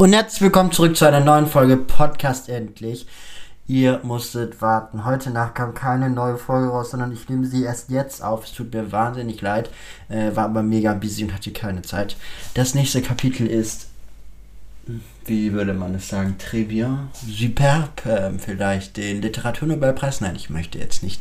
[0.00, 3.06] Und herzlich willkommen zurück zu einer neuen Folge Podcast endlich.
[3.66, 5.04] Ihr musstet warten.
[5.04, 8.44] Heute Nacht kam keine neue Folge raus, sondern ich nehme sie erst jetzt auf.
[8.44, 9.68] Es tut mir wahnsinnig leid.
[10.08, 12.16] Äh, war aber mega busy und hatte keine Zeit.
[12.54, 13.89] Das nächste Kapitel ist,
[15.24, 18.04] wie würde man es sagen, Trivia, superb.
[18.06, 20.20] Ähm, vielleicht den Literaturnobelpreis.
[20.20, 21.20] Nein, ich möchte jetzt nicht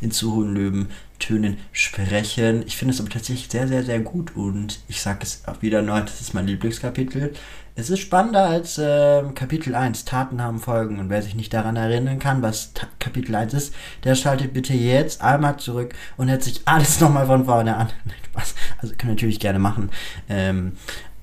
[0.00, 2.64] in zu hohen Löwentönen sprechen.
[2.66, 5.82] Ich finde es aber tatsächlich sehr, sehr, sehr gut und ich sage es auch wieder
[5.82, 7.34] neu, das ist mein Lieblingskapitel.
[7.74, 10.04] Es ist spannender als äh, Kapitel 1.
[10.04, 10.98] Taten haben Folgen.
[10.98, 14.74] Und wer sich nicht daran erinnern kann, was Ta Kapitel 1 ist, der schaltet bitte
[14.74, 17.88] jetzt einmal zurück und hört sich alles nochmal von vorne an.
[18.32, 18.54] Spaß.
[18.78, 19.90] Also können natürlich gerne machen.
[20.28, 20.72] Ähm,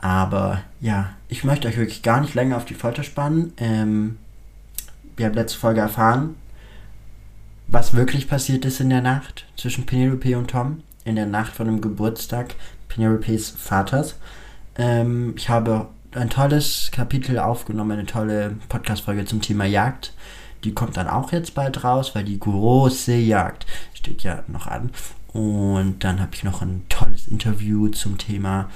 [0.02, 3.54] aber ja, ich möchte euch wirklich gar nicht länger auf die Folter spannen.
[3.58, 4.18] Ähm,
[5.18, 6.36] wir haben letzte Folge erfahren,
[7.68, 10.84] was wirklich passiert ist in der Nacht zwischen Penelope und Tom.
[11.06, 12.56] In der Nacht von dem Geburtstag
[12.88, 14.16] Penelopes Vaters.
[14.78, 20.14] Ähm, ich habe ein tolles Kapitel aufgenommen, eine tolle Podcast-Folge zum Thema Jagd.
[20.64, 24.92] Die kommt dann auch jetzt bald raus, weil die große Jagd steht ja noch an.
[25.32, 28.70] Und dann habe ich noch ein tolles Interview zum Thema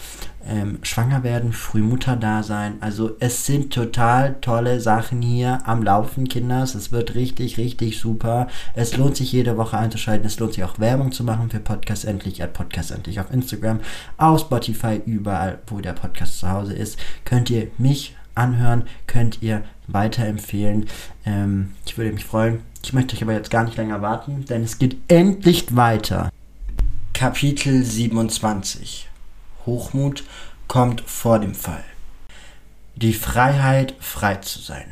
[0.47, 2.75] ähm, Schwanger werden, Frühmutter-Dasein.
[2.79, 6.75] Also es sind total tolle Sachen hier am Laufen, Kinders.
[6.75, 8.47] Es wird richtig, richtig super.
[8.75, 10.27] Es lohnt sich jede Woche einzuschalten.
[10.27, 13.79] Es lohnt sich auch Werbung zu machen für Podcast Endlich, at Podcast Endlich auf Instagram,
[14.17, 16.99] auf Spotify, überall, wo der Podcast zu Hause ist.
[17.25, 20.85] Könnt ihr mich anhören, könnt ihr weiterempfehlen.
[21.25, 22.59] Ähm, ich würde mich freuen.
[22.83, 26.29] Ich möchte euch aber jetzt gar nicht länger warten, denn es geht endlich weiter.
[27.23, 29.07] Kapitel 27
[29.65, 30.25] Hochmut
[30.67, 31.85] kommt vor dem Fall.
[32.97, 34.87] Die Freiheit, frei zu sein.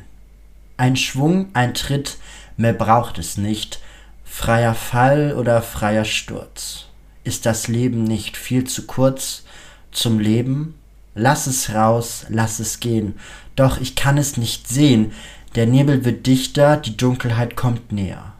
[0.77, 2.19] Ein Schwung, ein Tritt,
[2.55, 3.81] mehr braucht es nicht.
[4.23, 6.85] Freier Fall oder freier Sturz.
[7.25, 9.43] Ist das Leben nicht viel zu kurz
[9.91, 10.75] zum Leben?
[11.13, 13.19] Lass es raus, lass es gehen.
[13.57, 15.11] Doch ich kann es nicht sehen.
[15.55, 18.31] Der Nebel wird dichter, die Dunkelheit kommt näher.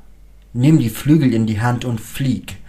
[0.54, 2.61] Nimm die Flügel in die Hand und flieg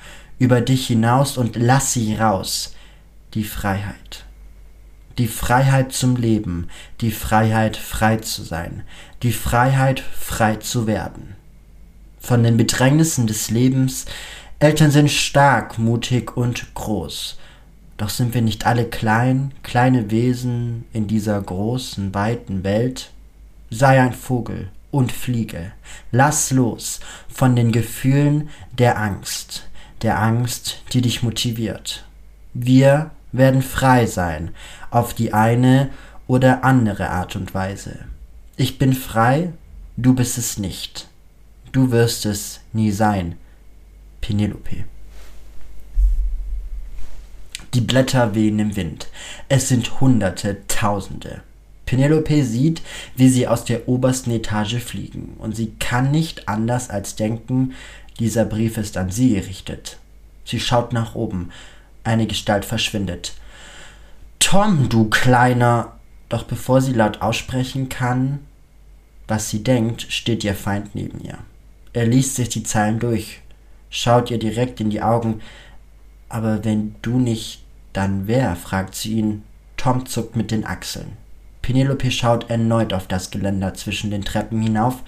[0.42, 2.75] über dich hinaus und lass sie raus.
[3.34, 4.25] Die Freiheit.
[5.16, 6.66] Die Freiheit zum Leben,
[7.00, 8.82] die Freiheit frei zu sein,
[9.22, 11.36] die Freiheit frei zu werden.
[12.19, 14.06] Von den Bedrängnissen des Lebens,
[14.58, 17.38] Eltern sind stark, mutig und groß.
[17.97, 23.12] Doch sind wir nicht alle klein, kleine Wesen in dieser großen, weiten Welt?
[23.70, 25.70] Sei ein Vogel und fliege.
[26.10, 26.98] Lass los
[27.28, 29.69] von den Gefühlen der Angst
[30.02, 32.04] der Angst, die dich motiviert.
[32.54, 34.50] Wir werden frei sein,
[34.90, 35.90] auf die eine
[36.26, 38.00] oder andere Art und Weise.
[38.56, 39.52] Ich bin frei,
[39.96, 41.08] du bist es nicht.
[41.72, 43.36] Du wirst es nie sein.
[44.20, 44.84] Penelope.
[47.74, 49.08] Die Blätter wehen im Wind.
[49.48, 51.42] Es sind Hunderte, Tausende.
[51.86, 52.82] Penelope sieht,
[53.16, 57.72] wie sie aus der obersten Etage fliegen, und sie kann nicht anders als denken,
[58.18, 59.98] dieser Brief ist an sie gerichtet.
[60.44, 61.50] Sie schaut nach oben.
[62.04, 63.34] Eine Gestalt verschwindet.
[64.38, 65.92] Tom, du kleiner.
[66.28, 68.40] Doch bevor sie laut aussprechen kann,
[69.28, 71.38] was sie denkt, steht ihr Feind neben ihr.
[71.92, 73.40] Er liest sich die Zeilen durch,
[73.90, 75.42] schaut ihr direkt in die Augen.
[76.30, 77.62] Aber wenn du nicht,
[77.92, 78.56] dann wer?
[78.56, 79.42] fragt sie ihn.
[79.76, 81.18] Tom zuckt mit den Achseln.
[81.60, 85.02] Penelope schaut erneut auf das Geländer zwischen den Treppen hinauf.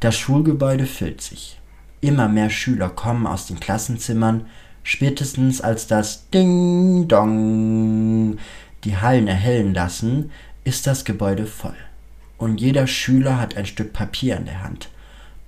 [0.00, 1.58] Das Schulgebäude füllt sich.
[2.00, 4.46] Immer mehr Schüler kommen aus den Klassenzimmern.
[4.82, 8.38] Spätestens als das Ding Dong
[8.84, 10.30] die Hallen erhellen lassen,
[10.64, 11.76] ist das Gebäude voll.
[12.38, 14.90] Und jeder Schüler hat ein Stück Papier in der Hand.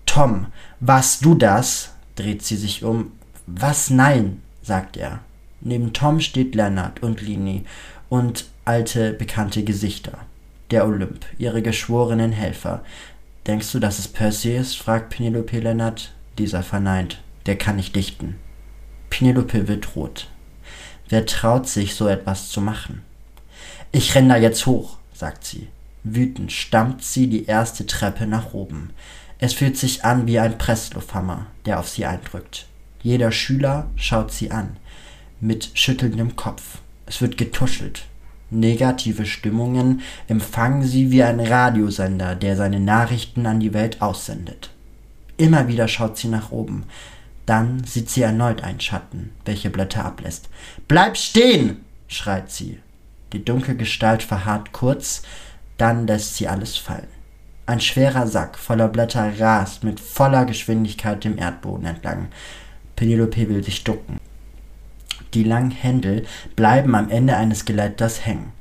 [0.06, 0.46] Tom,
[0.80, 1.94] warst du das?
[2.16, 3.12] dreht sie sich um.
[3.46, 5.20] Was nein, sagt er.
[5.60, 7.64] Neben Tom steht Lennart und Lini
[8.08, 10.18] und alte bekannte Gesichter.
[10.70, 12.82] Der Olymp, ihre geschworenen Helfer.
[13.46, 14.76] Denkst du, dass es Percy ist?
[14.76, 16.12] fragt Penelope Lennart.
[16.38, 17.20] Dieser verneint.
[17.46, 18.36] Der kann nicht dichten.
[19.10, 20.28] Penelope wird rot.
[21.08, 23.02] Wer traut sich, so etwas zu machen?
[23.90, 25.68] Ich renn da jetzt hoch, sagt sie.
[26.04, 28.90] Wütend stammt sie die erste Treppe nach oben.
[29.38, 32.66] Es fühlt sich an wie ein Presslufthammer, der auf sie eindrückt.
[33.02, 34.76] Jeder Schüler schaut sie an,
[35.40, 36.78] mit schüttelndem Kopf.
[37.06, 38.04] Es wird getuschelt.
[38.50, 44.70] Negative Stimmungen empfangen sie wie ein Radiosender, der seine Nachrichten an die Welt aussendet.
[45.38, 46.84] Immer wieder schaut sie nach oben.
[47.46, 50.50] Dann sieht sie erneut einen Schatten, welche Blätter ablässt.
[50.86, 51.84] Bleib stehen!
[52.08, 52.80] schreit sie.
[53.32, 55.22] Die dunkle Gestalt verharrt kurz,
[55.78, 57.06] dann lässt sie alles fallen.
[57.66, 62.28] Ein schwerer Sack voller Blätter rast mit voller Geschwindigkeit dem Erdboden entlang.
[62.96, 64.18] Penelope will sich ducken.
[65.34, 66.26] Die langen Händel
[66.56, 68.52] bleiben am Ende eines Geleiters hängen.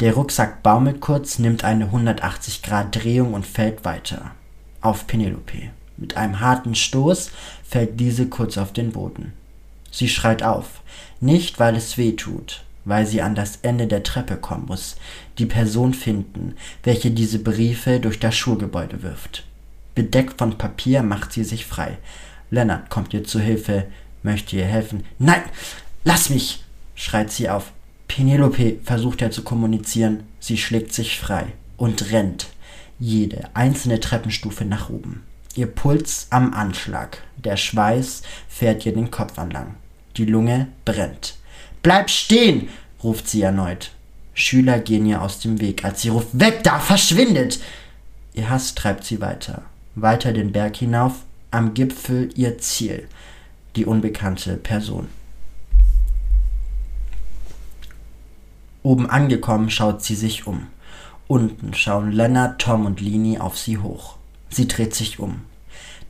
[0.00, 4.32] Der Rucksack baumelt kurz, nimmt eine 180-Grad-Drehung und fällt weiter.
[4.80, 5.70] Auf Penelope.
[5.96, 7.30] Mit einem harten Stoß
[7.62, 9.32] fällt diese kurz auf den Boden.
[9.90, 10.82] Sie schreit auf.
[11.20, 14.96] Nicht, weil es weh tut, weil sie an das Ende der Treppe kommen muss,
[15.38, 19.44] die Person finden, welche diese Briefe durch das Schulgebäude wirft.
[19.94, 21.98] Bedeckt von Papier macht sie sich frei.
[22.50, 23.86] Lennart kommt ihr zu Hilfe,
[24.22, 25.04] möchte ihr helfen.
[25.18, 25.42] Nein,
[26.04, 26.64] lass mich!
[26.96, 27.72] schreit sie auf.
[28.08, 31.46] Penelope versucht er zu kommunizieren, sie schlägt sich frei
[31.76, 32.48] und rennt
[32.98, 35.22] jede einzelne Treppenstufe nach oben.
[35.56, 39.76] Ihr Puls am Anschlag, der Schweiß fährt ihr den Kopf entlang.
[40.16, 41.36] Die Lunge brennt.
[41.82, 42.68] Bleib stehen!
[43.02, 43.92] ruft sie erneut.
[44.32, 47.60] Schüler gehen ihr aus dem Weg, als sie ruft, weg da, verschwindet!
[48.32, 49.62] Ihr Hass treibt sie weiter,
[49.94, 51.12] weiter den Berg hinauf,
[51.52, 53.06] am Gipfel ihr Ziel,
[53.76, 55.06] die unbekannte Person.
[58.82, 60.66] Oben angekommen schaut sie sich um.
[61.28, 64.16] Unten schauen Lennart, Tom und Lini auf sie hoch.
[64.54, 65.42] Sie dreht sich um.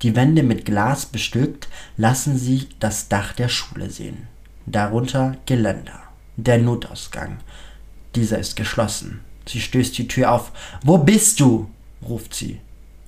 [0.02, 4.26] Die Wände mit Glas bestückt, lassen sie das Dach der Schule sehen.
[4.66, 6.02] Darunter Geländer.
[6.36, 7.38] Der Notausgang.
[8.14, 9.20] Dieser ist geschlossen.
[9.48, 10.52] Sie stößt die Tür auf.
[10.82, 11.70] Wo bist du?
[12.06, 12.60] ruft sie.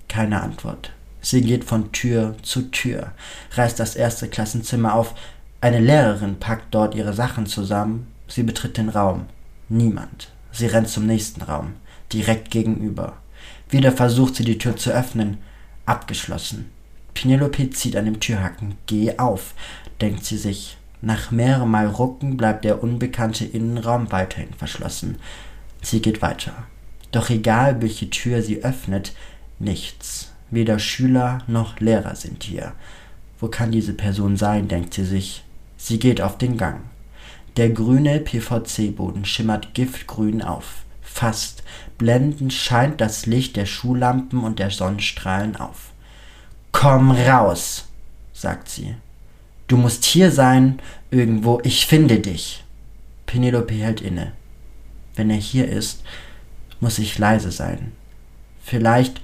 [0.09, 0.93] Keine Antwort.
[1.21, 3.13] Sie geht von Tür zu Tür,
[3.53, 5.15] reißt das erste Klassenzimmer auf.
[5.61, 8.07] Eine Lehrerin packt dort ihre Sachen zusammen.
[8.27, 9.27] Sie betritt den Raum.
[9.69, 10.31] Niemand.
[10.51, 11.75] Sie rennt zum nächsten Raum,
[12.11, 13.19] direkt gegenüber.
[13.69, 15.39] Wieder versucht sie die Tür zu öffnen.
[15.87, 16.71] Abgeschlossen.
[17.15, 18.77] Penelope zieht an dem Türhaken.
[18.87, 19.55] Geh auf,
[20.01, 20.77] denkt sie sich.
[21.03, 25.17] Nach mehreren Mal Rucken bleibt der unbekannte Innenraum weiterhin verschlossen.
[25.83, 26.53] Sie geht weiter.
[27.13, 29.15] Doch egal, welche Tür sie öffnet,
[29.59, 30.33] nichts.
[30.51, 32.73] Weder Schüler noch Lehrer sind hier.
[33.39, 35.45] Wo kann diese Person sein, denkt sie sich.
[35.77, 36.81] Sie geht auf den Gang.
[37.57, 40.85] Der grüne PVC-Boden schimmert giftgrün auf.
[41.03, 41.63] Fast
[41.99, 45.93] blendend scheint das Licht der Schullampen und der Sonnenstrahlen auf.
[46.73, 47.87] Komm raus,
[48.33, 48.95] sagt sie.
[49.67, 52.65] Du musst hier sein, irgendwo, ich finde dich.
[53.27, 54.33] Penelope hält inne.
[55.15, 56.03] Wenn er hier ist,
[56.81, 57.93] muss ich leise sein.
[58.63, 59.21] Vielleicht,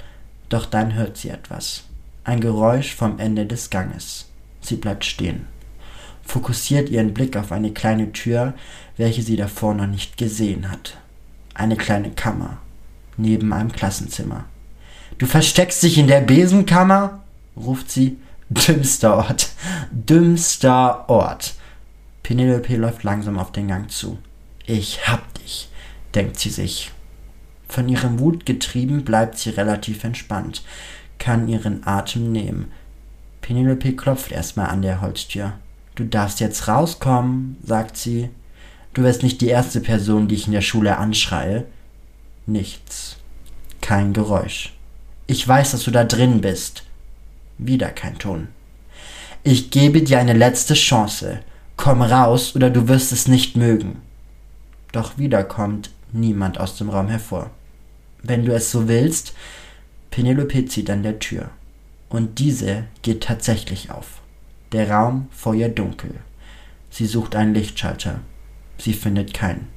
[0.49, 1.85] doch dann hört sie etwas.
[2.25, 4.29] Ein Geräusch vom Ende des Ganges.
[4.61, 5.47] Sie bleibt stehen
[6.23, 8.55] fokussiert ihren Blick auf eine kleine Tür,
[8.97, 10.97] welche sie davor noch nicht gesehen hat.
[11.55, 12.59] Eine kleine Kammer,
[13.17, 14.45] neben einem Klassenzimmer.
[15.19, 17.23] Du versteckst dich in der Besenkammer?
[17.57, 18.19] ruft sie.
[18.49, 19.49] Dümmster Ort,
[19.93, 21.55] dümmster Ort.
[22.23, 24.19] Penelope läuft langsam auf den Gang zu.
[24.67, 25.71] Ich hab dich,
[26.15, 26.91] denkt sie sich.
[27.67, 30.63] Von ihrem Wut getrieben bleibt sie relativ entspannt,
[31.19, 32.71] kann ihren Atem nehmen.
[33.41, 35.55] Penelope klopft erstmal an der Holztür.
[35.95, 38.29] Du darfst jetzt rauskommen, sagt sie.
[38.95, 41.65] Du wirst nicht die erste Person, die ich in der Schule anschreie.
[42.47, 43.17] Nichts.
[43.81, 44.75] Kein Geräusch.
[45.27, 46.85] Ich weiß, dass du da drin bist.
[47.57, 48.49] Wieder kein Ton.
[49.45, 51.41] Ich gebe dir eine letzte Chance.
[51.77, 54.03] Komm raus, oder du wirst es nicht mögen.
[54.93, 57.51] Doch wieder kommt niemand aus dem Raum hervor.
[58.23, 59.33] Wenn du es so willst,
[60.11, 61.51] Penelope zieht an der Tür.
[62.09, 64.21] Und diese geht tatsächlich auf.
[64.73, 66.15] Der Raum vor ihr dunkel.
[66.91, 68.21] Sie sucht einen Lichtschalter.
[68.83, 69.69] Sie findet keinen.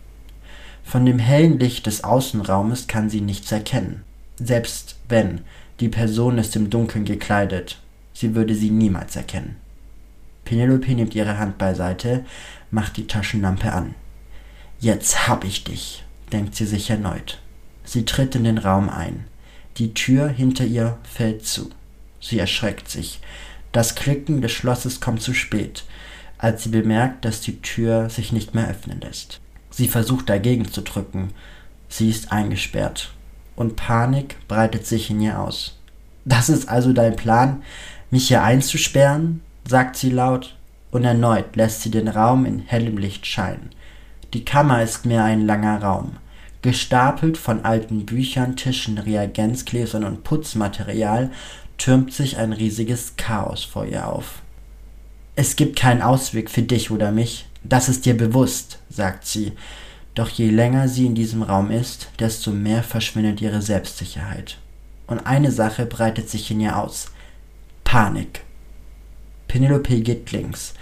[0.83, 4.03] Von dem hellen Licht des Außenraumes kann sie nichts erkennen.
[4.37, 5.41] Selbst wenn
[5.79, 7.79] die Person ist im Dunkeln gekleidet,
[8.13, 9.57] sie würde sie niemals erkennen.
[10.43, 12.25] Penelope nimmt ihre Hand beiseite,
[12.71, 13.93] macht die Taschenlampe an.
[14.79, 17.39] Jetzt hab ich dich, denkt sie sich erneut.
[17.83, 19.25] Sie tritt in den Raum ein.
[19.77, 21.69] Die Tür hinter ihr fällt zu.
[22.19, 23.19] Sie erschreckt sich.
[23.71, 25.83] Das Klicken des Schlosses kommt zu spät,
[26.45, 29.39] als sie bemerkt, dass die Tür sich nicht mehr öffnen lässt.
[29.71, 31.31] Sie versucht dagegen zu drücken.
[31.89, 33.11] Sie ist eingesperrt.
[33.55, 35.79] Und Panik breitet sich in ihr aus.
[36.23, 37.63] Das ist also dein Plan,
[38.11, 39.41] mich hier einzusperren?
[39.67, 40.55] sagt sie laut,
[40.91, 43.71] und erneut lässt sie den Raum in hellem Licht scheinen.
[44.35, 46.17] Die Kammer ist mehr ein langer Raum,
[46.61, 51.31] gestapelt von alten Büchern, Tischen, Reagenzgläsern und Putzmaterial
[51.79, 54.43] türmt sich ein riesiges Chaos vor ihr auf.
[55.35, 59.53] Es gibt keinen Ausweg für dich oder mich, das ist dir bewusst, sagt sie,
[60.13, 64.57] doch je länger sie in diesem Raum ist, desto mehr verschwindet ihre Selbstsicherheit.
[65.07, 67.11] Und eine Sache breitet sich in ihr aus.
[67.83, 68.41] Panik.
[69.47, 70.73] Penelope geht links.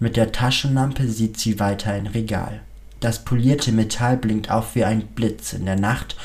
[0.00, 2.60] Mit der Taschenlampe sieht sie weiter ein Regal.
[2.98, 6.16] Das polierte Metall blinkt auf wie ein Blitz in der Nacht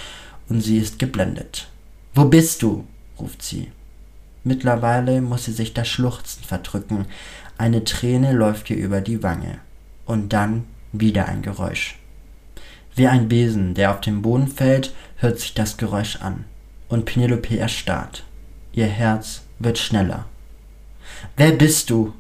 [0.50, 1.68] und sie ist geblendet.
[2.14, 2.86] Wo bist du?
[3.20, 3.72] ruft sie.
[4.44, 7.06] Mittlerweile muss sie sich das Schluchzen verdrücken.
[7.58, 9.60] Eine Träne läuft ihr über die Wange.
[10.06, 11.98] Und dann wieder ein Geräusch.
[12.96, 16.46] Wie ein Besen, der auf den Boden fällt, hört sich das Geräusch an.
[16.88, 18.24] Und Penelope erstarrt.
[18.74, 20.26] Ihr Herz wird schneller.
[21.38, 22.14] Wer bist du?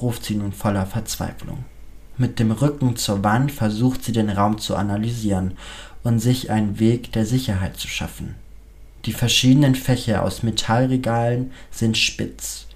[0.00, 1.64] ruft sie nun voller Verzweiflung.
[2.16, 5.56] Mit dem Rücken zur Wand versucht sie den Raum zu analysieren
[6.02, 8.34] und sich einen Weg der Sicherheit zu schaffen.
[9.04, 12.66] Die verschiedenen Fächer aus Metallregalen sind spitz.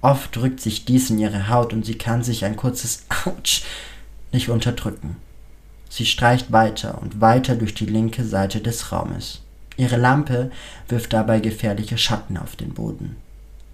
[0.00, 3.62] Oft drückt sich dies in ihre Haut und sie kann sich ein kurzes Autsch
[4.32, 5.16] nicht unterdrücken.
[5.88, 9.42] Sie streicht weiter und weiter durch die linke Seite des Raumes.
[9.76, 10.50] Ihre Lampe
[10.88, 13.16] wirft dabei gefährliche Schatten auf den Boden.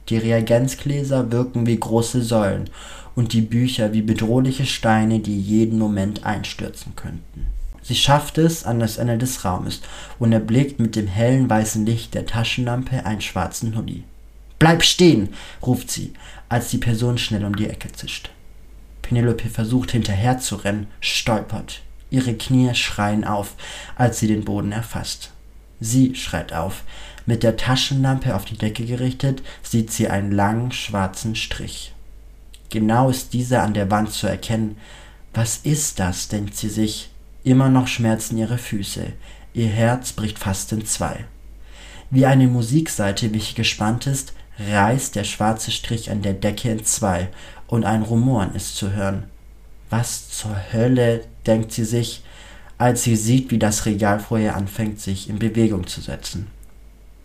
[0.08, 2.70] Die Reagenzgläser wirken wie große Säulen
[3.14, 7.46] und die Bücher wie bedrohliche Steine, die jeden Moment einstürzen könnten.
[7.82, 9.80] Sie schafft es an das Ende des Raumes
[10.18, 14.04] und erblickt mit dem hellen weißen Licht der Taschenlampe einen schwarzen Hoodie.
[14.62, 16.12] Bleib stehen, ruft sie,
[16.48, 18.30] als die Person schnell um die Ecke zischt.
[19.02, 21.82] Penelope versucht hinterher zu rennen, stolpert.
[22.10, 23.56] Ihre Knie schreien auf,
[23.96, 25.32] als sie den Boden erfasst.
[25.80, 26.84] Sie schreit auf.
[27.26, 31.92] Mit der Taschenlampe auf die Decke gerichtet, sieht sie einen langen schwarzen Strich.
[32.70, 34.76] Genau ist dieser an der Wand zu erkennen.
[35.34, 37.10] Was ist das, denkt sie sich.
[37.42, 39.12] Immer noch schmerzen ihre Füße.
[39.54, 41.24] Ihr Herz bricht fast in zwei.
[42.12, 47.28] Wie eine Musikseite, welche gespannt ist, reißt der schwarze Strich an der Decke in zwei
[47.66, 49.24] und ein Rumoren ist zu hören.
[49.90, 52.22] Was zur Hölle, denkt sie sich,
[52.78, 56.48] als sie sieht, wie das Regal vor ihr anfängt, sich in Bewegung zu setzen.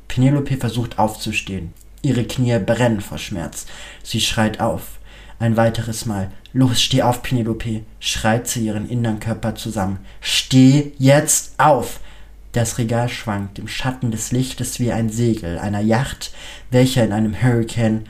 [0.08, 1.74] Penelope versucht aufzustehen.
[2.02, 3.66] Ihre Knie brennen vor Schmerz.
[4.04, 5.00] Sie schreit auf.
[5.40, 6.32] Ein weiteres Mal.
[6.54, 10.00] Los, steh auf, Penelope, schreit sie ihren inneren Körper zusammen.
[10.22, 12.00] Steh jetzt auf!
[12.58, 16.32] Das Regal schwankt im Schatten des Lichtes wie ein Segel einer Yacht,
[16.72, 18.06] welcher in einem Hurricane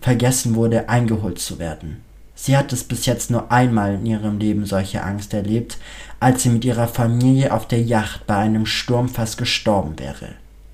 [0.00, 2.00] vergessen wurde, eingeholt zu werden.
[2.36, 5.76] Sie hat es bis jetzt nur einmal in ihrem Leben solche Angst erlebt,
[6.20, 10.28] als sie mit ihrer Familie auf der Yacht bei einem Sturm fast gestorben wäre.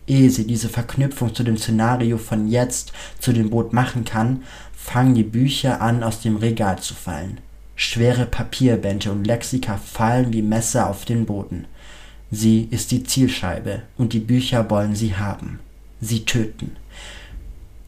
[0.06, 4.42] Ehe sie diese Verknüpfung zu dem Szenario von jetzt zu dem Boot machen kann,
[4.76, 7.38] fangen die Bücher an aus dem Regal zu fallen.
[7.76, 11.64] Schwere Papierbände und Lexika fallen wie Messer auf den Boden.
[12.30, 15.60] Sie ist die Zielscheibe und die Bücher wollen sie haben.
[16.00, 16.76] Sie töten.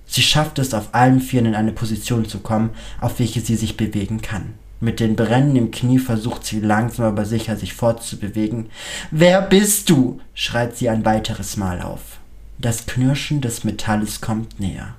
[0.06, 3.76] Sie schafft es, auf allen Vieren in eine Position zu kommen, auf welche sie sich
[3.76, 4.54] bewegen kann.
[4.80, 8.70] Mit den Brennen im Knie versucht sie langsam aber sicher sich fortzubewegen.
[9.10, 10.20] Wer bist du?
[10.34, 12.18] schreit sie ein weiteres Mal auf.
[12.58, 14.94] Das Knirschen des Metalles kommt näher.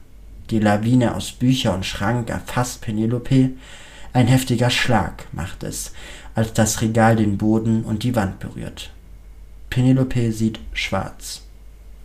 [0.50, 3.51] Die Lawine aus Bücher und Schrank erfasst Penelope.
[4.12, 5.93] Ein heftiger Schlag macht es,
[6.36, 8.91] als das Regal den Boden und die Wand berührt.
[9.69, 11.43] Penelope sieht schwarz.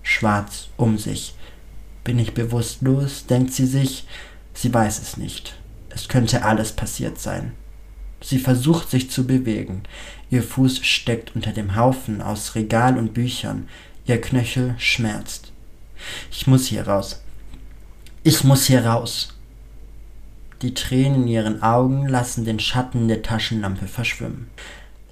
[0.03, 1.35] Schwarz um sich.
[2.05, 4.07] Bin ich bewusstlos, denkt sie sich.
[4.53, 5.57] Sie weiß es nicht.
[5.89, 7.53] Es könnte alles passiert sein.
[8.21, 9.83] Sie versucht sich zu bewegen.
[10.31, 13.69] Ihr Fuß steckt unter dem Haufen aus Regal und Büchern.
[14.07, 15.53] Ihr Knöchel schmerzt.
[16.31, 17.23] Ich muss hier raus.
[18.23, 19.35] Ich muss hier raus.
[20.63, 24.49] Die Tränen in ihren Augen lassen den Schatten der Taschenlampe verschwimmen.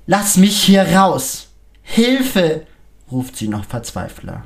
[0.07, 1.52] Lass mich hier raus!
[1.95, 2.67] Hilfe!
[3.11, 4.45] ruft sie noch verzweifler.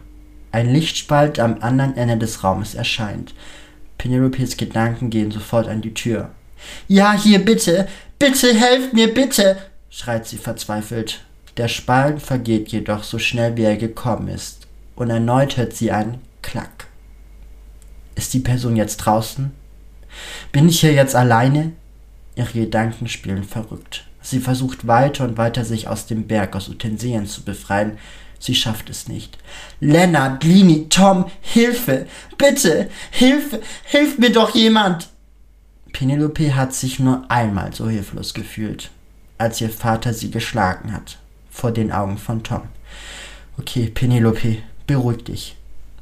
[0.50, 3.34] Ein Lichtspalt am anderen Ende des Raumes erscheint.
[3.98, 6.30] Penelopes Gedanken gehen sofort an die Tür.
[6.88, 7.86] Ja, hier bitte,
[8.18, 9.58] bitte helft mir, bitte,
[9.90, 11.20] schreit sie verzweifelt.
[11.56, 16.18] Der Spalt vergeht jedoch so schnell wie er gekommen ist, und erneut hört sie ein
[16.42, 16.88] Klack.
[18.16, 19.52] Ist die Person jetzt draußen?
[20.50, 21.74] Bin ich hier jetzt alleine?
[22.34, 24.04] Ihre Gedanken spielen verrückt.
[24.26, 27.96] Sie versucht weiter und weiter sich aus dem Berg aus Utensilien zu befreien.
[28.40, 29.38] Sie schafft es nicht.
[29.78, 32.08] Lennart, Lini, Tom, Hilfe!
[32.36, 32.90] Bitte!
[33.12, 33.62] Hilfe!
[33.84, 35.10] Hilf mir doch jemand!
[35.92, 38.90] Penelope hat sich nur einmal so hilflos gefühlt,
[39.38, 41.18] als ihr Vater sie geschlagen hat,
[41.48, 42.62] vor den Augen von Tom.
[43.58, 45.56] Okay, Penelope, beruhig dich.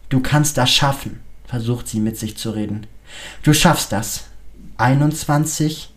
[0.09, 2.87] Du kannst das schaffen, versucht sie mit sich zu reden.
[3.43, 4.28] Du schaffst das.
[4.78, 5.93] 21,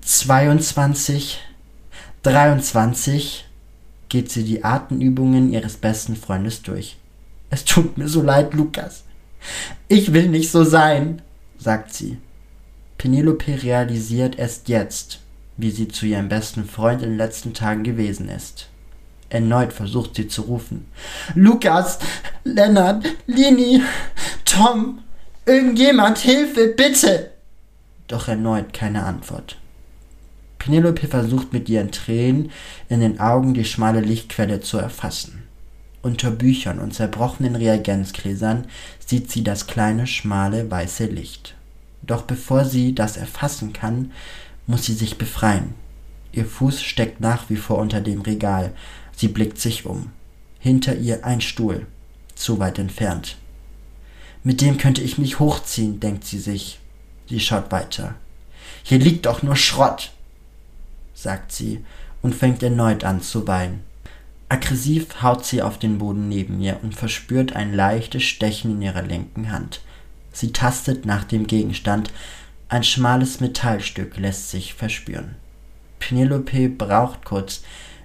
[0.00, 1.40] 22,
[2.22, 3.46] 23
[4.08, 6.96] geht sie die Atemübungen ihres besten Freundes durch.
[7.50, 9.04] Es tut mir so leid, Lukas.
[9.86, 11.22] Ich will nicht so sein,
[11.58, 12.18] sagt sie.
[12.98, 15.20] Penelope realisiert erst jetzt,
[15.56, 18.68] wie sie zu ihrem besten Freund in den letzten Tagen gewesen ist.
[19.30, 20.86] Erneut versucht sie zu rufen.
[21.34, 21.98] Lukas,
[22.44, 23.82] Lennart, Lini,
[24.44, 25.00] Tom,
[25.46, 27.30] irgendjemand, Hilfe, bitte!
[28.08, 29.58] Doch erneut keine Antwort.
[30.68, 32.50] Penelope versucht mit ihren Tränen
[32.90, 35.44] in den Augen die schmale Lichtquelle zu erfassen.
[36.02, 38.66] Unter Büchern und zerbrochenen Reagenzgläsern
[39.04, 41.54] sieht sie das kleine, schmale, weiße Licht.
[42.02, 44.12] Doch bevor sie das erfassen kann,
[44.66, 45.72] muss sie sich befreien.
[46.32, 48.74] Ihr Fuß steckt nach wie vor unter dem Regal.
[49.16, 50.10] Sie blickt sich um.
[50.58, 51.86] Hinter ihr ein Stuhl,
[52.34, 53.38] zu weit entfernt.
[54.44, 56.78] Mit dem könnte ich mich hochziehen, denkt sie sich.
[57.26, 58.16] Sie schaut weiter.
[58.82, 60.12] Hier liegt doch nur Schrott,
[61.22, 61.84] sagt sie
[62.22, 63.80] und fängt erneut an zu weinen.
[64.48, 69.02] Aggressiv haut sie auf den Boden neben ihr und verspürt ein leichtes Stechen in ihrer
[69.02, 69.82] linken Hand.
[70.32, 72.12] Sie tastet nach dem Gegenstand.
[72.68, 75.36] Ein schmales Metallstück lässt sich verspüren.
[75.98, 77.62] Penelope braucht kurz,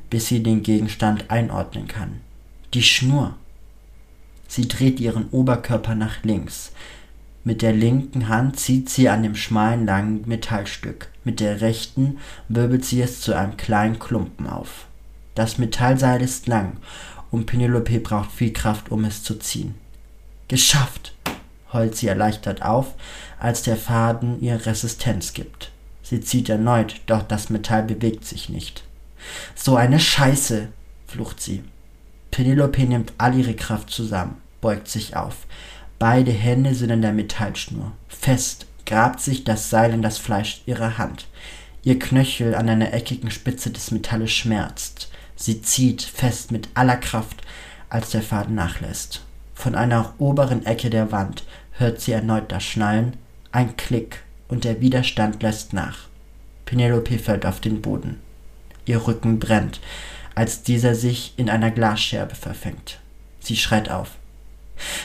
[0.09, 2.21] bis sie den Gegenstand einordnen kann.
[2.73, 3.35] Die Schnur.
[4.47, 6.71] Sie dreht ihren Oberkörper nach links.
[7.45, 12.85] Mit der linken Hand zieht sie an dem schmalen langen Metallstück, mit der rechten wirbelt
[12.85, 14.85] sie es zu einem kleinen Klumpen auf.
[15.35, 16.77] Das Metallseil ist lang
[17.31, 19.75] und Penelope braucht viel Kraft, um es zu ziehen.
[20.47, 21.13] Geschafft!
[21.73, 22.93] heult sie erleichtert auf,
[23.39, 25.71] als der Faden ihr Resistenz gibt.
[26.03, 28.83] Sie zieht erneut, doch das Metall bewegt sich nicht.
[29.55, 30.67] So eine Scheiße,
[31.07, 31.63] flucht sie.
[32.29, 35.47] Penelope nimmt all ihre Kraft zusammen, beugt sich auf.
[35.99, 37.91] Beide Hände sind an der Metallschnur.
[38.07, 41.27] Fest grabt sich das Seil in das Fleisch ihrer Hand.
[41.83, 45.09] Ihr Knöchel an einer eckigen Spitze des Metalles schmerzt.
[45.35, 47.41] Sie zieht fest mit aller Kraft,
[47.89, 49.23] als der Faden nachlässt.
[49.53, 53.17] Von einer oberen Ecke der Wand hört sie erneut das Schnallen,
[53.51, 56.07] ein Klick und der Widerstand lässt nach.
[56.65, 58.19] Penelope fällt auf den Boden.
[58.85, 59.79] Ihr Rücken brennt,
[60.35, 62.99] als dieser sich in einer Glasscherbe verfängt.
[63.39, 64.11] Sie schreit auf.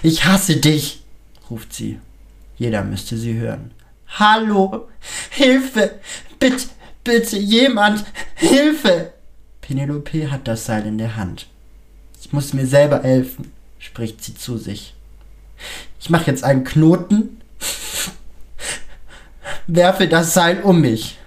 [0.03, 1.03] Ich hasse dich,
[1.51, 1.99] ruft sie.
[2.57, 3.71] Jeder müsste sie hören.
[4.09, 4.89] Hallo,
[5.31, 6.01] Hilfe,
[6.39, 6.67] bitte,
[7.05, 9.13] bitte, jemand, Hilfe!
[9.61, 11.47] Penelope hat das Seil in der Hand.
[12.21, 14.95] Ich muss mir selber helfen, spricht sie zu sich.
[16.01, 17.41] Ich mache jetzt einen Knoten,
[19.67, 21.19] werfe das Seil um mich.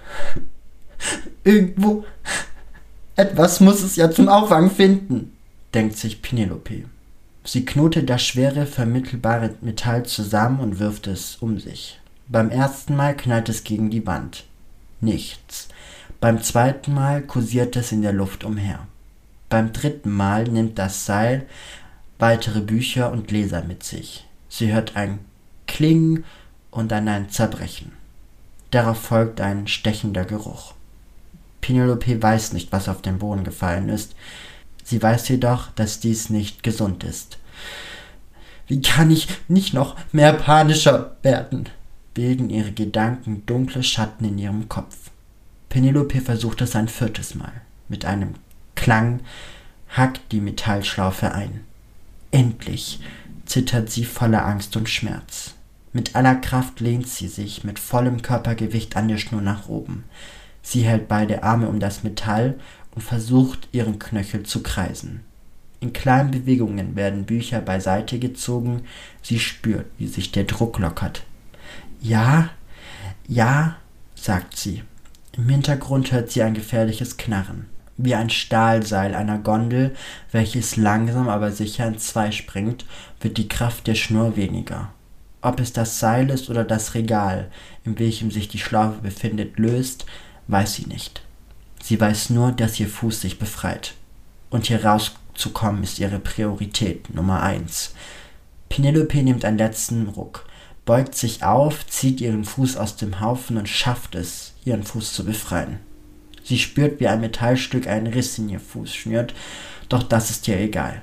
[1.44, 2.04] Irgendwo
[3.16, 5.36] etwas muss es ja zum Auffangen finden,
[5.74, 6.84] denkt sich Penelope.
[7.44, 12.00] Sie knotet das schwere, vermittelbare Metall zusammen und wirft es um sich.
[12.28, 14.44] Beim ersten Mal knallt es gegen die Wand.
[15.00, 15.68] Nichts.
[16.20, 18.86] Beim zweiten Mal kursiert es in der Luft umher.
[19.48, 21.46] Beim dritten Mal nimmt das Seil
[22.18, 24.24] weitere Bücher und Gläser mit sich.
[24.48, 25.18] Sie hört ein
[25.66, 26.24] Klingen
[26.70, 27.92] und dann ein Zerbrechen.
[28.70, 30.74] Darauf folgt ein stechender Geruch.
[31.60, 34.14] Penelope weiß nicht, was auf den Boden gefallen ist.
[34.82, 37.38] Sie weiß jedoch, dass dies nicht gesund ist.
[38.66, 41.68] Wie kann ich nicht noch mehr panischer werden?
[42.14, 45.10] bilden ihre Gedanken dunkle Schatten in ihrem Kopf.
[45.68, 47.52] Penelope versucht es ein viertes Mal.
[47.88, 48.34] Mit einem
[48.74, 49.20] Klang
[49.88, 51.64] hackt die Metallschlaufe ein.
[52.30, 53.00] Endlich
[53.46, 55.54] zittert sie voller Angst und Schmerz.
[55.92, 60.04] Mit aller Kraft lehnt sie sich mit vollem Körpergewicht an der Schnur nach oben.
[60.62, 62.58] Sie hält beide Arme um das Metall
[62.94, 65.20] und versucht, ihren Knöchel zu kreisen.
[65.80, 68.82] In kleinen Bewegungen werden Bücher beiseite gezogen,
[69.20, 71.24] sie spürt, wie sich der Druck lockert.
[72.00, 72.50] Ja,
[73.26, 73.76] ja,
[74.14, 74.84] sagt sie.
[75.32, 79.96] Im Hintergrund hört sie ein gefährliches Knarren, wie ein Stahlseil einer Gondel,
[80.30, 82.84] welches langsam aber sicher in zwei springt,
[83.20, 84.92] wird die Kraft der Schnur weniger.
[85.40, 87.50] Ob es das Seil ist oder das Regal,
[87.84, 90.06] in welchem sich die Schlaufe befindet, löst,
[90.46, 91.22] weiß sie nicht.
[91.82, 93.94] Sie weiß nur, dass ihr Fuß sich befreit.
[94.48, 97.94] Und hier rauszukommen ist ihre Priorität Nummer eins.
[98.70, 100.46] Penelope nimmt einen letzten Ruck
[100.84, 105.24] beugt sich auf, zieht ihren Fuß aus dem Haufen und schafft es, ihren Fuß zu
[105.24, 105.78] befreien.
[106.44, 109.34] Sie spürt, wie ein Metallstück einen Riss in ihr Fuß schnürt,
[109.88, 111.02] doch das ist ihr egal.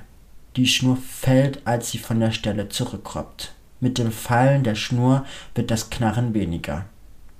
[0.56, 3.54] Die Schnur fällt, als sie von der Stelle zurückrobbt.
[3.80, 6.84] Mit dem Fallen der Schnur wird das Knarren weniger.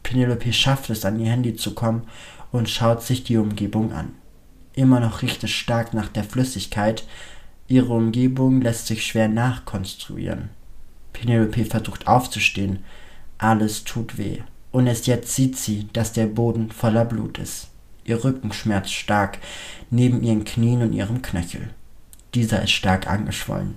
[0.03, 2.05] Penelope schafft es, an ihr Handy zu kommen
[2.52, 4.14] und schaut sich die Umgebung an.
[4.74, 7.04] Immer noch riecht es stark nach der Flüssigkeit.
[7.68, 10.50] Ihre Umgebung lässt sich schwer nachkonstruieren.
[11.12, 12.84] Penelope versucht aufzustehen.
[13.38, 14.38] Alles tut weh.
[14.72, 17.68] Und erst jetzt sieht sie, dass der Boden voller Blut ist.
[18.04, 19.38] Ihr Rücken schmerzt stark,
[19.90, 21.70] neben ihren Knien und ihrem Knöchel.
[22.34, 23.74] Dieser ist stark angeschwollen.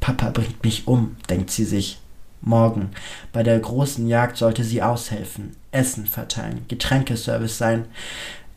[0.00, 2.00] Papa bringt mich um, denkt sie sich.
[2.40, 2.90] Morgen,
[3.32, 7.86] bei der großen Jagd sollte sie aushelfen, Essen verteilen, Getränkeservice sein.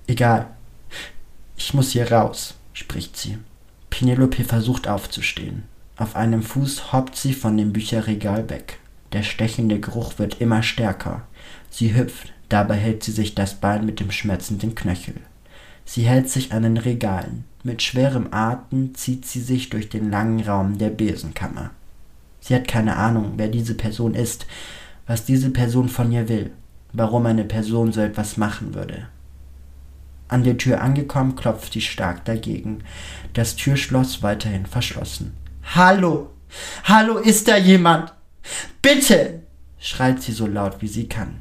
[0.07, 0.47] Egal.
[1.57, 3.37] Ich muss hier raus, spricht sie.
[3.89, 5.63] Penelope versucht aufzustehen.
[5.97, 8.79] Auf einem Fuß hoppt sie von dem Bücherregal weg.
[9.13, 11.23] Der stechende Geruch wird immer stärker.
[11.71, 15.15] Sie hüpft, dabei hält sie sich das Bein mit dem schmerzenden Knöchel.
[15.85, 17.45] Sie hält sich an den Regalen.
[17.63, 21.71] Mit schwerem Atem zieht sie sich durch den langen Raum der Besenkammer.
[22.41, 24.45] Sie hat keine Ahnung, wer diese Person ist,
[25.07, 26.51] was diese Person von ihr will,
[26.93, 29.07] warum eine Person so etwas machen würde.
[30.27, 32.83] An der Tür angekommen, klopft sie stark dagegen.
[33.33, 35.35] Das Türschloss weiterhin verschlossen.
[35.75, 36.31] Hallo!
[36.83, 38.13] Hallo, ist da jemand?
[38.81, 39.41] Bitte!
[39.79, 41.37] schreit sie so laut wie sie kann.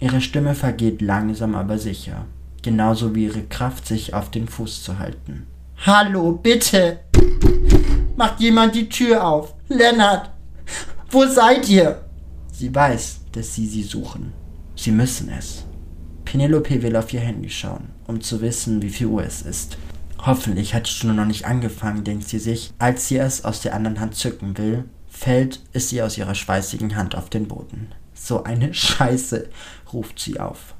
[0.00, 2.26] Ihre Stimme vergeht langsam aber sicher,
[2.62, 5.46] genauso wie ihre Kraft, sich auf den Fuß zu halten.
[5.84, 7.00] Hallo, bitte!
[8.16, 9.54] Macht jemand die Tür auf!
[9.68, 10.30] Lennart!
[11.10, 12.02] Wo seid ihr?
[12.52, 14.32] Sie weiß, dass sie sie suchen.
[14.78, 15.64] Sie müssen es.
[16.24, 19.76] Penelope will auf ihr Handy schauen, um zu wissen, wie viel Uhr es ist.
[20.24, 22.72] Hoffentlich hat die Stunde noch nicht angefangen, denkt sie sich.
[22.78, 26.94] Als sie es aus der anderen Hand zücken will, fällt es ihr aus ihrer schweißigen
[26.94, 27.88] Hand auf den Boden.
[28.14, 29.48] So eine Scheiße,
[29.92, 30.76] ruft sie auf.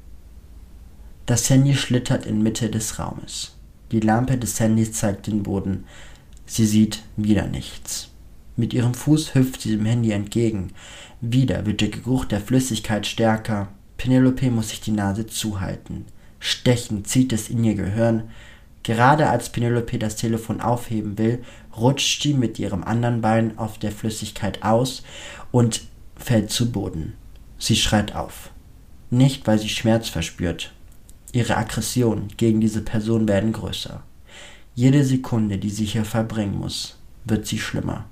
[1.25, 3.57] Das Handy schlittert in Mitte des Raumes.
[3.91, 5.83] Die Lampe des Handys zeigt den Boden.
[6.45, 8.11] Sie sieht wieder nichts.
[8.55, 10.71] Mit ihrem Fuß hüpft sie dem Handy entgegen.
[11.19, 13.67] Wieder wird der Geruch der Flüssigkeit stärker.
[13.99, 16.05] Penelope muss sich die Nase zuhalten.
[16.39, 18.29] Stechend zieht es in ihr Gehirn.
[18.81, 21.43] Gerade als Penelope das Telefon aufheben will,
[21.77, 25.03] rutscht sie mit ihrem anderen Bein auf der Flüssigkeit aus
[25.51, 25.81] und
[26.15, 27.13] fällt zu Boden.
[27.59, 28.51] Sie schreit auf.
[29.09, 30.71] Nicht, weil sie Schmerz verspürt.
[31.33, 34.01] Ihre Aggressionen gegen diese Person werden größer.
[34.75, 38.05] Jede Sekunde, die sie hier verbringen muss, wird sie schlimmer.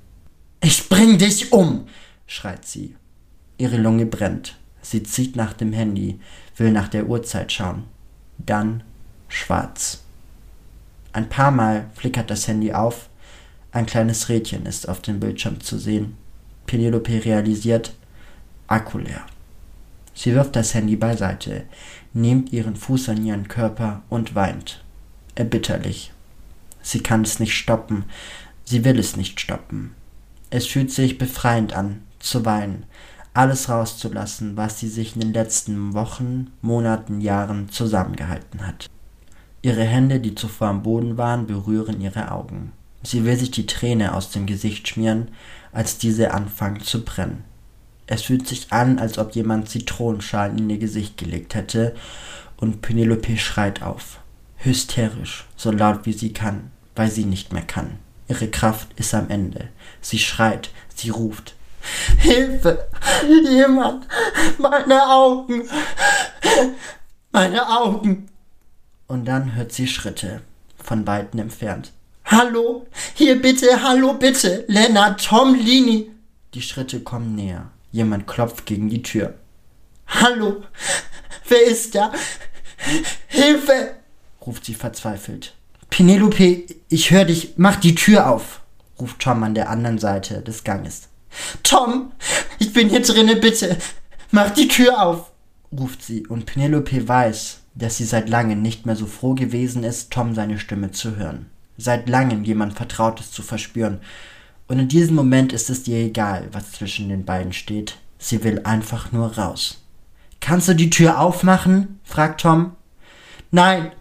[0.62, 1.88] Ich bring dich um!
[2.26, 2.98] schreit sie.
[3.58, 4.58] Ihre Lunge brennt.
[4.90, 6.18] Sie zieht nach dem Handy,
[6.56, 7.84] will nach der Uhrzeit schauen.
[8.38, 8.84] Dann
[9.28, 10.04] schwarz.
[11.12, 13.10] Ein paar Mal flickert das Handy auf.
[13.74, 16.16] Ein kleines Rädchen ist auf dem Bildschirm zu sehen.
[16.68, 17.96] Penelope realisiert,
[18.68, 19.26] Akku leer.
[20.14, 21.66] Sie wirft das Handy beiseite,
[22.14, 24.86] nimmt ihren Fuß an ihren Körper und weint.
[25.36, 26.14] Erbitterlich.
[26.82, 28.06] Sie kann es nicht stoppen.
[28.64, 29.96] Sie will es nicht stoppen.
[30.50, 32.86] Es fühlt sich befreiend an, zu weinen,
[33.38, 38.90] alles rauszulassen, was sie sich in den letzten Wochen, Monaten, Jahren zusammengehalten hat.
[39.62, 42.72] Ihre Hände, die zuvor am Boden waren, berühren ihre Augen.
[43.04, 45.30] Sie will sich die Träne aus dem Gesicht schmieren,
[45.72, 47.44] als diese anfangen zu brennen.
[48.08, 51.96] Es fühlt sich an, als ob jemand Zitronenschalen in ihr Gesicht gelegt hätte,
[52.58, 54.20] und Penelope schreit auf.
[54.56, 58.00] Hysterisch, so laut wie sie kann, weil sie nicht mehr kann.
[58.28, 59.70] Ihre Kraft ist am Ende.
[60.02, 61.57] Sie schreit, sie ruft,
[62.18, 62.88] Hilfe!
[63.28, 64.08] Jemand!
[64.58, 65.68] Meine Augen!
[67.32, 68.30] Meine Augen!
[69.08, 70.42] Und dann hört sie Schritte,
[70.84, 71.92] von weitem entfernt.
[72.26, 72.88] Hallo!
[73.14, 73.84] Hier bitte!
[73.84, 74.66] Hallo bitte!
[74.68, 76.12] Lennart, Tom, Lini!
[76.54, 77.70] Die Schritte kommen näher.
[77.92, 79.36] Jemand klopft gegen die Tür.
[80.08, 80.64] Hallo!
[81.48, 82.12] Wer ist da?
[83.28, 83.96] Hilfe!
[84.46, 85.54] ruft sie verzweifelt.
[85.90, 88.62] Penelope, ich höre dich, mach die Tür auf,
[89.00, 91.10] ruft Tom an der anderen Seite des Ganges.
[91.64, 92.12] Tom,
[92.60, 93.78] ich bin hier drinne, bitte.
[94.32, 95.32] Mach die Tür auf,
[95.78, 100.12] ruft sie, und Penelope weiß, dass sie seit langem nicht mehr so froh gewesen ist,
[100.12, 101.48] Tom seine Stimme zu hören.
[101.78, 104.00] Seit langem jemand Vertrautes zu verspüren.
[104.68, 107.98] Und in diesem Moment ist es ihr egal, was zwischen den beiden steht.
[108.18, 109.84] Sie will einfach nur raus.
[110.40, 112.00] Kannst du die Tür aufmachen?
[112.04, 112.76] fragt Tom.
[113.52, 113.92] Nein,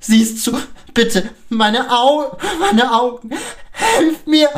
[0.00, 0.58] siehst du,
[0.94, 3.30] bitte, meine Augen, meine Augen,
[3.98, 4.48] hilf mir,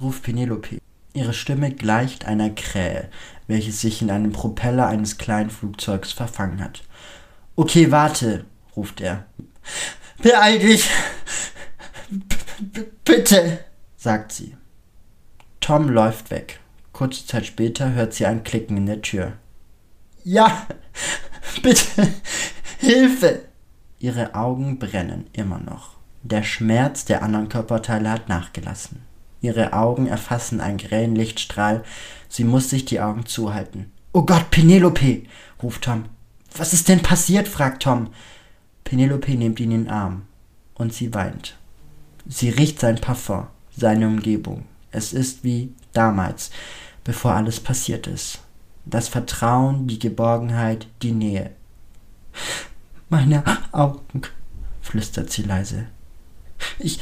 [0.00, 0.83] ruft Penelope.
[1.14, 3.08] Ihre Stimme gleicht einer Krähe,
[3.46, 6.82] welche sich in einem Propeller eines kleinen Flugzeugs verfangen hat.
[7.54, 9.24] Okay, warte, ruft er.
[10.20, 10.90] Beeil dich!
[12.10, 13.60] B bitte,
[13.96, 14.56] sagt sie.
[15.60, 16.58] Tom läuft weg.
[16.92, 19.34] Kurze Zeit später hört sie ein Klicken in der Tür.
[20.24, 20.66] Ja,
[21.62, 22.08] bitte,
[22.78, 23.42] Hilfe!
[24.00, 25.94] Ihre Augen brennen immer noch.
[26.22, 29.02] Der Schmerz der anderen Körperteile hat nachgelassen.
[29.44, 31.84] Ihre Augen erfassen einen grellen Lichtstrahl.
[32.30, 33.92] Sie muss sich die Augen zuhalten.
[34.14, 35.24] Oh Gott, Penelope!
[35.62, 36.06] ruft Tom.
[36.56, 37.46] Was ist denn passiert?
[37.46, 38.08] fragt Tom.
[38.84, 40.22] Penelope nimmt ihn in den Arm
[40.76, 41.58] und sie weint.
[42.26, 44.64] Sie riecht sein Parfum, seine Umgebung.
[44.92, 46.50] Es ist wie damals,
[47.04, 48.38] bevor alles passiert ist.
[48.86, 51.50] Das Vertrauen, die Geborgenheit, die Nähe.
[53.10, 54.22] Meine Augen,
[54.80, 55.84] flüstert sie leise.
[56.78, 56.98] Ich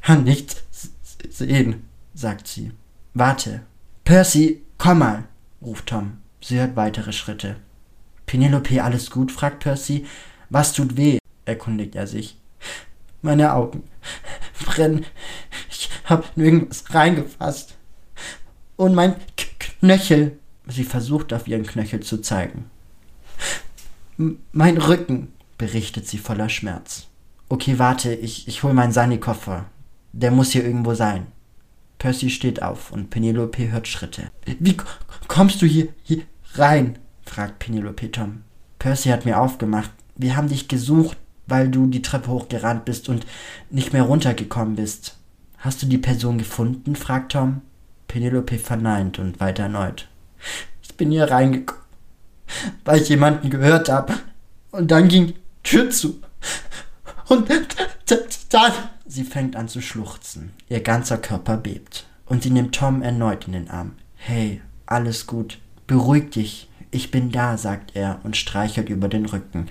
[0.00, 0.62] kann nichts
[1.40, 2.72] sehen, sagt sie.
[3.14, 3.62] Warte.
[4.04, 5.24] Percy, komm mal,
[5.62, 6.18] ruft Tom.
[6.40, 7.56] Sie hört weitere Schritte.
[8.26, 9.32] Penelope, alles gut?
[9.32, 10.06] fragt Percy.
[10.48, 11.18] Was tut weh?
[11.44, 12.38] erkundigt er sich.
[13.22, 13.84] Meine Augen
[14.64, 15.04] brennen.
[15.70, 17.76] Ich hab nirgends reingefasst.
[18.76, 19.46] Und mein K
[19.80, 20.38] Knöchel.
[20.66, 22.70] Sie versucht auf ihren Knöchel zu zeigen.
[24.52, 27.06] Mein Rücken, berichtet sie voller Schmerz.
[27.48, 29.66] Okay, warte, ich, ich hol meinen Sani-Koffer.
[30.12, 31.26] Der muss hier irgendwo sein.
[31.98, 34.30] Percy steht auf und Penelope hört Schritte.
[34.58, 34.76] Wie
[35.28, 36.22] kommst du hier, hier
[36.54, 36.98] rein?
[37.22, 38.42] fragt Penelope Tom.
[38.78, 39.90] Percy hat mir aufgemacht.
[40.16, 41.16] Wir haben dich gesucht.
[41.46, 43.26] weil du die Treppe hochgerannt bist und
[43.70, 45.16] nicht mehr runtergekommen bist.
[45.58, 46.94] Hast du die Person gefunden?
[46.94, 47.62] fragt Tom.
[48.06, 50.08] Penelope verneint und weiter erneut.
[50.82, 51.82] Ich bin hier reingekommen,
[52.84, 54.14] weil ich jemanden gehört habe.
[54.70, 56.20] Und dann ging die Tür zu.
[57.28, 57.50] Und
[58.48, 58.72] dann.
[59.12, 60.52] Sie fängt an zu schluchzen.
[60.68, 62.06] Ihr ganzer Körper bebt.
[62.26, 63.94] Und sie nimmt Tom erneut in den Arm.
[64.14, 65.58] Hey, alles gut.
[65.88, 66.68] Beruhig dich.
[66.92, 69.66] Ich bin da, sagt er und streichelt über den Rücken.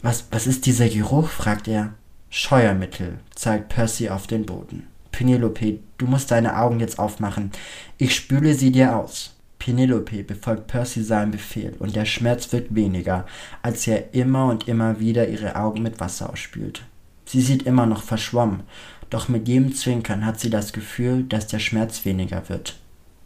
[0.00, 1.28] Was, was ist dieser Geruch?
[1.28, 1.92] fragt er.
[2.30, 4.86] Scheuermittel, zeigt Percy auf den Boden.
[5.12, 7.52] Penelope, du musst deine Augen jetzt aufmachen.
[7.98, 9.34] Ich spüle sie dir aus.
[9.58, 13.26] Penelope befolgt Percy seinen Befehl und der Schmerz wird weniger,
[13.60, 16.84] als er immer und immer wieder ihre Augen mit Wasser ausspült.
[17.24, 18.62] Sie sieht immer noch verschwommen,
[19.10, 22.76] doch mit jedem Zwinkern hat sie das Gefühl, dass der Schmerz weniger wird.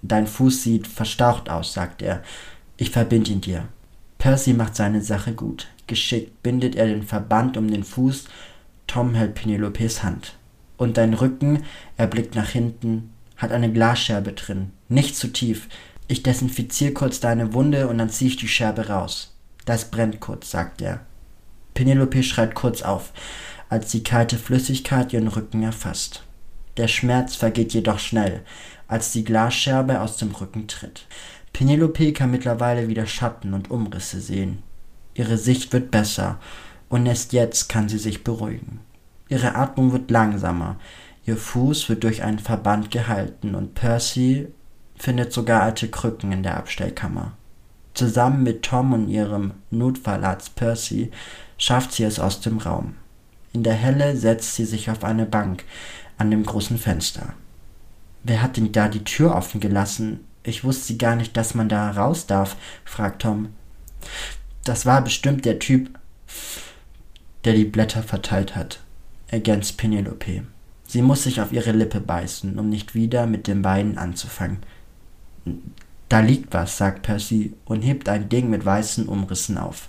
[0.03, 2.23] Dein Fuß sieht verstaucht aus, sagt er.
[2.77, 3.69] Ich verbind ihn dir.
[4.19, 5.69] Percy macht seine Sache gut.
[5.87, 8.25] Geschickt bindet er den Verband um den Fuß.
[8.87, 10.35] Tom hält Penelopes Hand.
[10.77, 11.65] Und dein Rücken,
[11.97, 14.71] er blickt nach hinten, hat eine Glasscherbe drin.
[14.89, 15.69] Nicht zu tief.
[16.07, 19.35] Ich desinfiziere kurz deine Wunde und dann ziehe ich die Scherbe raus.
[19.65, 21.01] Das brennt kurz, sagt er.
[21.75, 23.13] Penelope schreit kurz auf,
[23.69, 26.25] als die kalte Flüssigkeit ihren Rücken erfasst.
[26.77, 28.43] Der Schmerz vergeht jedoch schnell,
[28.87, 31.07] als die Glasscherbe aus dem Rücken tritt.
[31.53, 34.63] Penelope kann mittlerweile wieder Schatten und Umrisse sehen.
[35.15, 36.39] Ihre Sicht wird besser
[36.89, 38.81] und erst jetzt kann sie sich beruhigen.
[39.29, 40.77] Ihre Atmung wird langsamer,
[41.27, 44.49] ihr Fuß wird durch einen Verband gehalten und Percy
[44.97, 47.33] findet sogar alte Krücken in der Abstellkammer.
[47.95, 51.11] Zusammen mit Tom und ihrem Notfallarzt Percy
[51.59, 52.95] schafft sie es aus dem Raum.
[53.59, 55.65] In der Helle setzt sie sich auf eine Bank
[56.17, 57.35] an dem großen Fenster.
[58.23, 60.21] Wer hat denn da die Tür offen gelassen?
[60.45, 63.49] Ich wusste gar nicht, dass man da raus darf, fragt Tom.
[64.63, 65.91] Das war bestimmt der Typ,
[67.43, 68.79] der die Blätter verteilt hat
[69.27, 70.45] ergänzt Penelope.
[70.87, 74.59] Sie muss sich auf ihre Lippe beißen, um nicht wieder mit den Beinen anzufangen.
[76.09, 79.89] Da liegt was, sagt Percy und hebt ein Ding mit weißen Umrissen auf.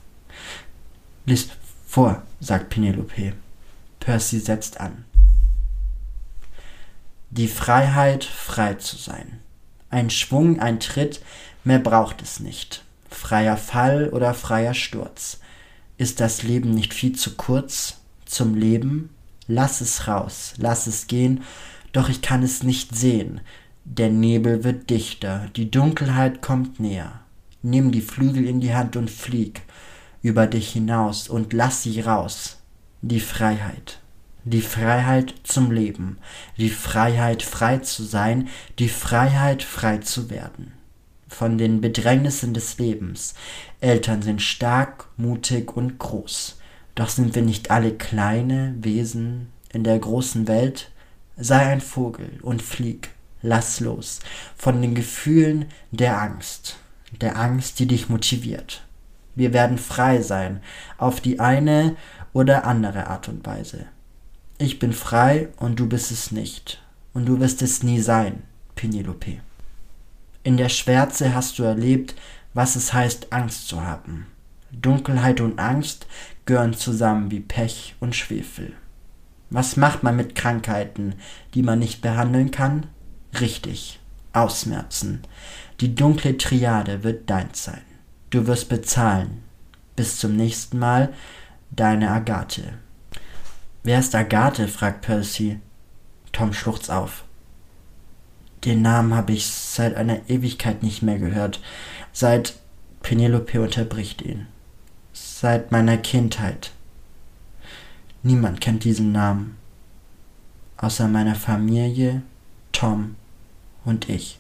[1.28, 1.50] Lies
[1.86, 3.34] vor, sagt Penelope.
[4.00, 5.06] Percy setzt an.
[7.32, 9.40] Die Freiheit, frei zu sein.
[9.90, 11.22] Ein Schwung, ein Tritt,
[11.64, 12.84] mehr braucht es nicht.
[13.10, 15.40] Freier Fall oder freier Sturz.
[15.98, 19.10] Ist das Leben nicht viel zu kurz zum Leben?
[19.48, 21.44] Lass es raus, lass es gehen,
[21.92, 23.42] doch ich kann es nicht sehen.
[23.84, 27.22] Der Nebel wird dichter, die Dunkelheit kommt näher.
[27.64, 29.64] Nimm die Flügel in die Hand und flieg
[30.22, 32.59] über dich hinaus und lass sie raus.
[33.02, 34.02] Die Freiheit.
[34.44, 36.18] Die Freiheit zum Leben,
[36.58, 40.74] die Freiheit frei zu sein, die Freiheit frei zu werden.
[41.30, 43.36] Von den Bedrängnissen des Lebens.
[43.80, 46.60] Eltern sind stark, mutig und groß.
[46.96, 50.92] Doch sind wir nicht alle kleine Wesen in der großen Welt?
[51.38, 54.20] Sei ein Vogel und flieg, lass los
[54.58, 56.76] von den Gefühlen der Angst,
[57.22, 58.84] der Angst, die dich motiviert.
[59.40, 60.62] Wir werden frei sein,
[60.98, 61.96] auf die eine
[62.34, 63.86] oder andere Art und Weise.
[64.58, 66.82] Ich bin frei und du bist es nicht.
[67.14, 68.44] Und du wirst es nie sein,
[68.76, 69.40] Penelope.
[70.44, 72.16] In der Schwärze hast du erlebt,
[72.54, 74.28] was es heißt, Angst zu haben.
[74.72, 76.08] Dunkelheit und Angst
[76.46, 78.74] gehören zusammen wie Pech und Schwefel.
[79.50, 81.16] Was macht man mit Krankheiten,
[81.54, 82.88] die man nicht behandeln kann?
[83.40, 84.00] Richtig,
[84.34, 85.22] ausmerzen.
[85.82, 87.82] Die dunkle Triade wird dein sein.
[88.30, 89.44] Du wirst bezahlen.
[89.96, 91.14] Bis zum nächsten Mal,
[91.72, 92.74] deine Agathe.
[93.84, 94.68] Wer ist Agathe?
[94.68, 95.60] fragt Percy.
[96.32, 97.24] Tom schluchzt auf.
[98.66, 101.62] Den Namen habe ich seit einer Ewigkeit nicht mehr gehört.
[102.12, 102.56] Seit
[103.02, 104.48] Penelope unterbricht ihn
[105.40, 106.72] seit meiner Kindheit.
[108.24, 109.58] Niemand kennt diesen Namen,
[110.78, 112.22] außer meiner Familie,
[112.74, 113.16] Tom
[113.86, 114.38] und ich.